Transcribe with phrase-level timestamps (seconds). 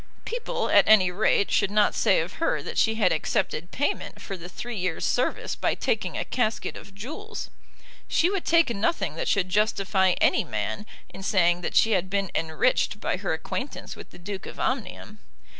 [0.25, 4.35] People, at any rate, should not say of her that she had accepted payment for
[4.35, 7.51] the three years' service by taking a casket of jewels.
[8.07, 12.31] She would take nothing that should justify any man in saying that she had been
[12.33, 15.19] enriched by her acquaintance with the Duke of Omnium.